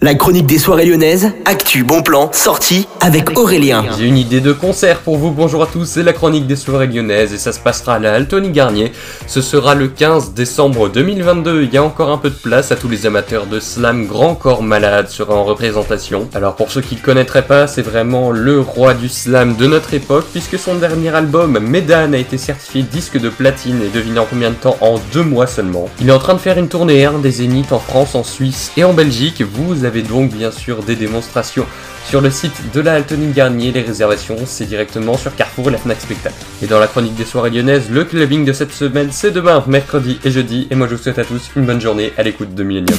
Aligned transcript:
La 0.00 0.14
chronique 0.14 0.46
des 0.46 0.58
soirées 0.58 0.84
lyonnaises, 0.84 1.32
actu, 1.44 1.82
bon 1.82 2.02
plan, 2.02 2.30
sortie 2.32 2.86
avec 3.00 3.36
Aurélien. 3.36 3.84
J'ai 3.98 4.06
une 4.06 4.16
idée 4.16 4.40
de 4.40 4.52
concert 4.52 5.00
pour 5.00 5.16
vous, 5.16 5.32
bonjour 5.32 5.64
à 5.64 5.66
tous, 5.66 5.86
c'est 5.86 6.04
la 6.04 6.12
chronique 6.12 6.46
des 6.46 6.54
soirées 6.54 6.86
lyonnaises 6.86 7.32
et 7.32 7.36
ça 7.36 7.50
se 7.50 7.58
passera 7.58 7.94
à 7.94 7.98
la 7.98 8.14
Altony 8.14 8.50
Garnier. 8.50 8.92
Ce 9.26 9.40
sera 9.40 9.74
le 9.74 9.88
15 9.88 10.34
décembre 10.34 10.88
2022, 10.88 11.64
il 11.64 11.74
y 11.74 11.78
a 11.78 11.82
encore 11.82 12.10
un 12.10 12.18
peu 12.18 12.30
de 12.30 12.36
place 12.36 12.70
à 12.70 12.76
tous 12.76 12.88
les 12.88 13.06
amateurs 13.06 13.46
de 13.46 13.58
slam, 13.58 14.06
Grand 14.06 14.36
Corps 14.36 14.62
Malade 14.62 15.08
sera 15.08 15.34
en 15.34 15.42
représentation. 15.42 16.28
Alors 16.32 16.54
pour 16.54 16.70
ceux 16.70 16.80
qui 16.80 16.94
ne 16.94 17.00
connaîtraient 17.00 17.46
pas, 17.46 17.66
c'est 17.66 17.82
vraiment 17.82 18.30
le 18.30 18.60
roi 18.60 18.94
du 18.94 19.08
slam 19.08 19.56
de 19.56 19.66
notre 19.66 19.94
époque 19.94 20.26
puisque 20.30 20.60
son 20.60 20.76
dernier 20.76 21.08
album, 21.08 21.58
Medan, 21.58 22.12
a 22.12 22.18
été 22.18 22.38
certifié 22.38 22.82
disque 22.82 23.18
de 23.18 23.30
platine 23.30 23.82
et 23.82 23.88
devinez 23.88 24.20
en 24.20 24.26
combien 24.26 24.50
de 24.50 24.54
temps? 24.54 24.76
En 24.80 25.00
deux 25.12 25.24
mois 25.24 25.48
seulement. 25.48 25.88
Il 26.00 26.08
est 26.08 26.12
en 26.12 26.20
train 26.20 26.34
de 26.34 26.38
faire 26.38 26.56
une 26.56 26.68
tournée 26.68 27.04
hein, 27.04 27.14
des 27.20 27.32
zéniths 27.32 27.72
en 27.72 27.80
France, 27.80 28.14
en 28.14 28.22
Suisse 28.22 28.70
et 28.76 28.84
en 28.84 28.92
Belgique, 28.92 29.42
vous 29.42 29.87
avez 29.88 30.02
donc 30.02 30.30
bien 30.30 30.52
sûr 30.52 30.82
des 30.84 30.94
démonstrations 30.94 31.66
sur 32.08 32.20
le 32.20 32.30
site 32.30 32.72
de 32.72 32.80
la 32.80 32.94
Altony 32.94 33.32
Garnier. 33.32 33.72
Les 33.72 33.82
réservations, 33.82 34.36
c'est 34.44 34.66
directement 34.66 35.16
sur 35.16 35.34
Carrefour 35.34 35.68
et 35.68 35.72
la 35.72 35.78
Fnac 35.78 36.00
Spectacle. 36.00 36.36
Et 36.62 36.66
dans 36.66 36.78
la 36.78 36.86
chronique 36.86 37.16
des 37.16 37.24
soirées 37.24 37.50
lyonnaises, 37.50 37.90
le 37.90 38.04
clubbing 38.04 38.44
de 38.44 38.52
cette 38.52 38.72
semaine, 38.72 39.08
c'est 39.10 39.32
demain, 39.32 39.64
mercredi 39.66 40.20
et 40.24 40.30
jeudi. 40.30 40.68
Et 40.70 40.74
moi, 40.74 40.86
je 40.88 40.94
vous 40.94 41.02
souhaite 41.02 41.18
à 41.18 41.24
tous 41.24 41.50
une 41.56 41.64
bonne 41.64 41.80
journée 41.80 42.12
à 42.16 42.22
l'écoute 42.22 42.54
de 42.54 42.62
Millennium. 42.62 42.98